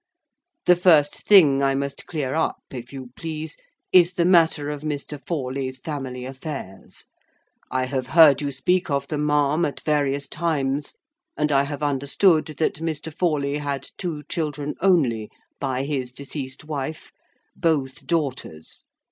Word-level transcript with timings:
The 0.65 0.75
first 0.75 1.27
thing 1.27 1.61
I 1.61 1.75
must 1.75 2.07
clear 2.07 2.33
up, 2.33 2.57
if 2.71 2.91
you 2.91 3.11
please, 3.15 3.55
is 3.93 4.13
the 4.13 4.25
matter 4.25 4.67
of 4.67 4.81
Mr. 4.81 5.23
Forley's 5.27 5.77
family 5.77 6.25
affairs. 6.25 7.05
I 7.69 7.83
have 7.85 8.07
heard 8.07 8.41
you 8.41 8.49
speak 8.49 8.89
of 8.89 9.07
them, 9.09 9.27
ma'am, 9.27 9.63
at 9.63 9.81
various 9.81 10.27
times; 10.27 10.95
and 11.37 11.51
I 11.51 11.65
have 11.65 11.83
understood 11.83 12.47
that 12.47 12.77
Mr. 12.79 13.15
Forley 13.15 13.59
had 13.59 13.91
two 13.99 14.23
children 14.27 14.73
only 14.81 15.29
by 15.59 15.83
his 15.83 16.11
deceased 16.11 16.65
wife, 16.65 17.11
both 17.55 18.07
daughters. 18.07 18.85